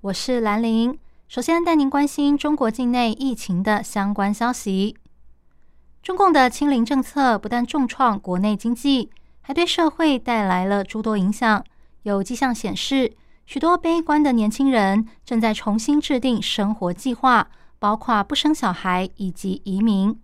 [0.00, 0.96] 我是兰玲。
[1.26, 4.96] 首先带您关心中国境内疫情的相关消息。
[6.04, 11.64] 中共的清零政策不但重创国内经济，还对社会带来了诸多影响。
[12.04, 17.48] 有迹象显示，许多悲观的年轻人正在重新制定生活计划，
[17.80, 20.16] 包括不生小孩以及移民。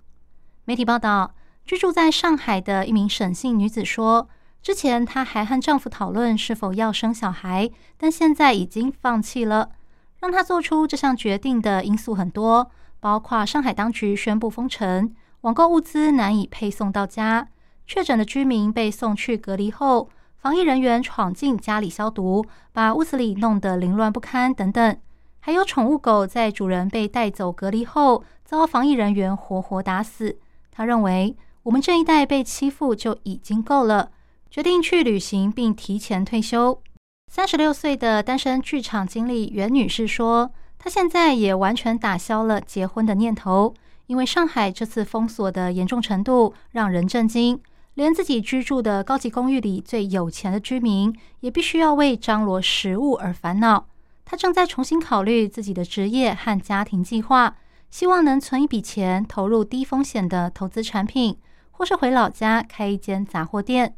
[0.66, 4.28] 媒体报道，居住在上海的一名沈姓女子说，
[4.64, 9.72] 之前她还和丈夫讨论是否要生小孩，但现在已经放弃了。
[10.18, 15.14] 让她做出这项决定的因素很多，包括上海当局宣布封城。
[15.42, 17.46] 网购物资难以配送到家，
[17.86, 24.96] 确诊的居民被送去隔离后，防疫人员闯进家里消毒，把屋子里弄得凌乱不堪等等。
[25.40, 30.38] 还有宠物狗在主人被带走隔离后，遭防疫人员活活打死。
[30.72, 34.10] 他认为我们这一代被欺负就已经够了，
[34.54, 36.80] 决定去旅行并提前退休。
[37.26, 43.74] 三十六岁的单身剧场经理袁女士说，她现在也完全打消了结婚的念头。
[44.06, 47.60] 因为上海这次封锁的严重程度让人震惊，
[47.94, 53.88] 连自己居住的高级公寓里最有钱的居民也必须要为张罗食物而烦恼。
[54.24, 57.56] 她正在重新考虑自己的职业和家庭计划，
[57.90, 61.36] 希望能存一笔钱投入低风险的投资产品，
[61.72, 63.96] 或是回老家开一间杂货店。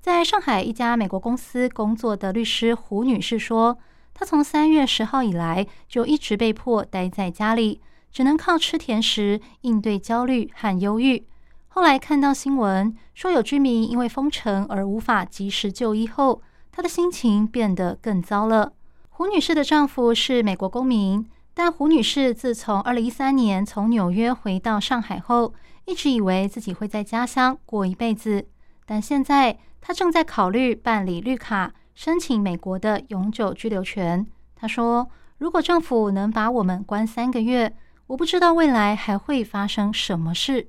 [0.00, 3.78] 在上海一家美国公司工作的律师胡女士说
[4.14, 7.80] ：“她从三月十号以来就一直被迫待在家里。”
[8.12, 11.24] 只能靠吃甜食应对焦虑和忧郁。
[11.68, 18.72] 后来看到新闻说有居民因为封城而无法及时就医后，她的心情变得更糟了。
[19.10, 21.24] 胡女士的丈夫是美国公民，
[21.54, 28.48] 但胡女士自从二零一三年从纽约回到上海后，一直以为自己会在家乡过一辈子。
[28.84, 34.26] 但现在他正在考虑办理绿卡，申请美国的永久居留权。
[34.54, 35.08] 他说
[35.38, 37.74] ：“如果政府能把我们关三个月。”
[38.10, 40.68] 我不知道未来还会发生什么事。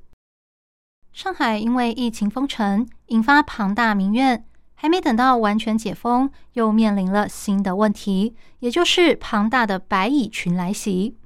[1.11, 4.45] 上海因为疫情封城，引发庞大民怨，
[4.75, 11.17] 还没等到完全解封，又面临了新的问题，也就是庞大的白蚁群来袭。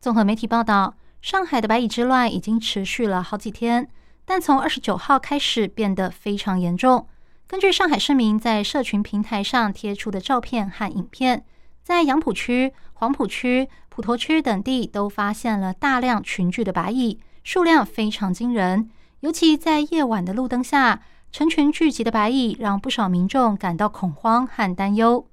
[0.00, 3.90] 综合媒体报道，上海的白蚁之乱已经持续了好几天，
[4.24, 7.08] 但从二十九号开始变得非常严重。
[7.48, 11.46] 根据上海市民在社群平台上贴出的照片和影片，
[11.82, 13.68] 在杨浦区、黄浦区。
[13.88, 18.88] 普陀区等地都发现了大量群聚的白蚁，数量非常惊人。
[19.20, 21.00] 尤其在夜晚的路灯下，
[21.32, 25.26] 成群聚集的白蚁让不少民众感到恐慌和担忧。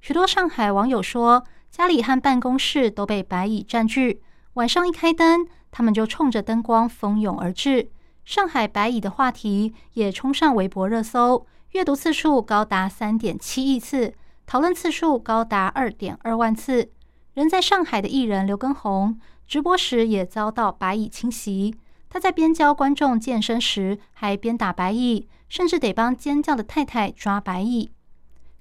[0.00, 4.22] 许多上海网友说，家里和办公室都被白蚁占据，
[4.52, 7.88] 晚上一开灯，他们就冲着灯光蜂拥而至。
[8.26, 14.12] 上海白蚁的话题也冲上微博热搜，阅读次数高达三点七亿次，
[14.46, 16.90] 讨论次数高达二点二万次。
[17.34, 19.16] 人在上海的艺人刘畊宏
[19.46, 21.76] 直播时也遭到白蚁侵袭。
[22.10, 27.92] 他在边教观众健身时，还边打白蚁，甚至得帮尖叫的太太抓白蚁。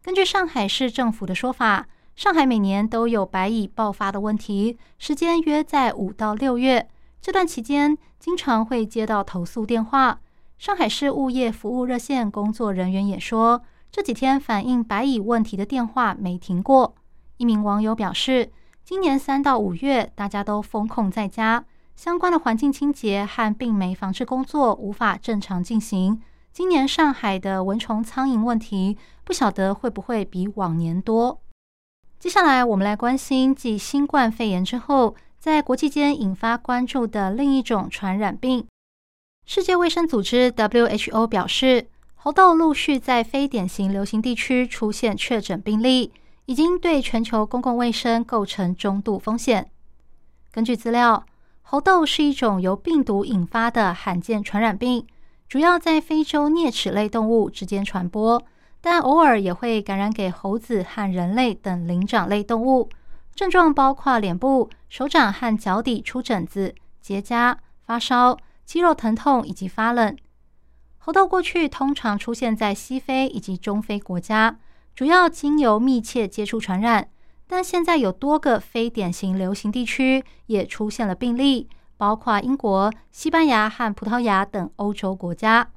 [0.03, 6.87] 根据上海市政府的说法，上海每年都有白蚁爆发的问题，时间约在五到六月。
[7.19, 10.19] 这段期间，经常会接到投诉电话。
[10.57, 16.95] 上海市物业服务热线工作人员也说，这几天反映白蚁问题的电话没停过。
[17.37, 18.51] 一名网友表示。
[18.83, 21.65] 今年三到五月，大家都封控在家，
[21.95, 26.19] 相关的环境清洁和病媒防治工作无法正常进行。
[26.51, 31.41] 今年上海的蚊虫、苍蝇问题，不晓得会不会比往年多。
[32.19, 38.65] 接下来，我们来关心继新冠肺炎之后，在国际间引发关注的另一种传染病。
[39.45, 46.11] 世界卫生组织 （WHO） 表示，猴痘陆续在非典型流行地区出现确诊病例。
[46.45, 49.69] 已经对全球公共卫生构成中度风险。
[50.51, 51.23] 根据资料，
[51.61, 55.05] 猴痘是一种由病毒引发的罕见传染病，
[55.47, 58.43] 主要在非洲啮齿类动物之间传播，
[58.81, 62.89] 但偶尔也会感染给猴子和人类等灵长类动物。
[63.35, 70.15] 症状包括脸部、手掌和脚底出疹子、结痂、发烧、肌肉疼痛以及发冷。
[70.97, 74.57] 猴痘过去通常出现在西非以及中非国家。
[74.95, 77.09] 主要经由密切接触传染，
[77.47, 81.67] 但现在有多个非典型流行地区也出现了病例，
[81.97, 85.69] 包括英国、西班牙和葡萄牙等欧洲国家。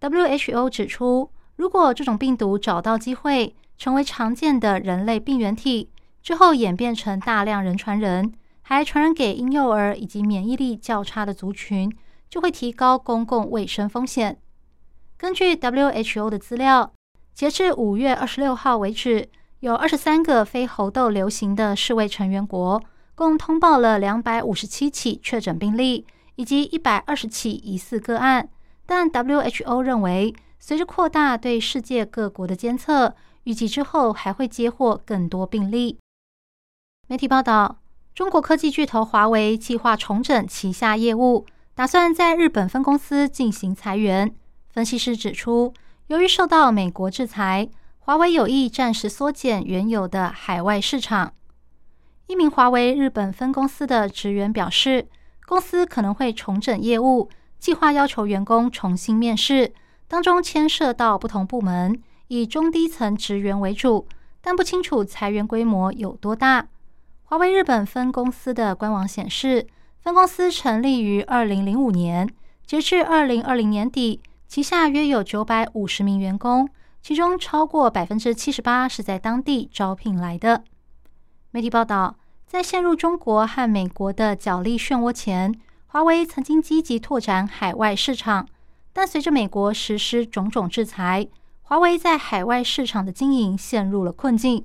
[0.00, 5.90] WHO 指出，如果这种病毒找到机会成为常见的人类病原体，
[6.26, 8.32] 之后演变成大量人传人，
[8.62, 11.88] 还传染给婴幼儿以及免疫力较差的族群，
[12.28, 14.36] 就会提高公共卫生风险。
[15.16, 16.92] 根据 WHO 的资料。
[17.32, 19.28] 截至五月二十六号为止，
[19.60, 22.82] 有二十三个非猴痘流行的世卫成员国，
[23.14, 28.48] 共通报了两百五十七起确诊病例以及一百二十起疑似个案。
[28.84, 33.14] 但 WHO 认为，随着扩大对世界各国的监测，
[33.44, 35.98] 预计之后还会接获更多病例。
[37.08, 37.78] 媒体报道，
[38.16, 44.34] 中国科技巨头华为计划重整旗下业务，打算在日本分公司进行裁员。
[44.68, 45.72] 分析师指出。
[46.08, 47.68] 由于受到美国制裁，
[47.98, 51.32] 华为有意暂时缩减原有的海外市场。
[52.26, 55.08] 一名华为日本分公司的职员表示，
[55.46, 57.28] 公司可能会重整业务，
[57.58, 59.72] 计划要求员工重新面试，
[60.06, 64.06] 当中牵涉到不同部门，以中低层职员为主，
[64.40, 66.68] 但不清楚裁员规模有多大。
[67.28, 69.66] 华为日本分公司的官网显示，
[69.98, 72.32] 分公司成立于二零零五年，
[72.64, 74.20] 截至二零二零年底。
[74.46, 76.68] 旗下约有九百五十名员工，
[77.02, 80.62] 其中超过百分之七十八是在当地招聘来的。
[81.50, 85.52] 媒体报道，在陷入中国和美国的角力漩涡前，
[85.88, 88.46] 华为曾经积极拓展海外市场，
[88.92, 91.26] 但随着美国实施种种制裁，
[91.62, 94.64] 华为在海外市场的经营陷入了困境。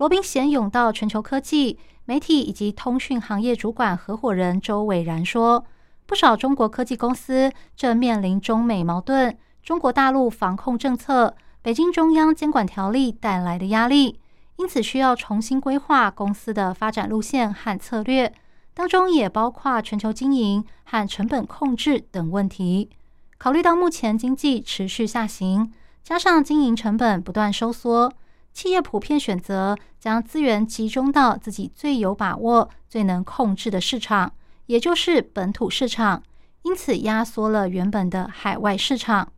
[0.00, 5.66] 罗宾贤永道全球科技媒体以及通讯行业主管合伙人周伟然说。
[6.06, 14.18] 不少中国科技公司正面临中美矛盾、中国大陆防控政策、北京中央监管条例带来的压力，
[14.56, 18.32] 因此需要重新规划公司的发展路线和策略，
[18.72, 22.88] 当中也包括全球经营和成本控制等问题。
[23.36, 25.70] 考虑到目前经济持续下行，
[26.02, 28.10] 加上经营成本不断收缩，
[28.52, 34.32] 企业普遍选择将资源集中到自己最有把握、最能控制的市场。
[34.66, 36.22] 也就是本土市场，
[36.62, 39.32] 因此压缩了原本的海外市场。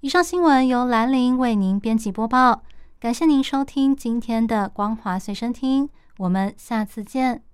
[0.00, 2.62] 以上新闻由兰陵为您编辑播报，
[2.98, 7.44] 感谢您收听今天的光华随身听，我们下次见。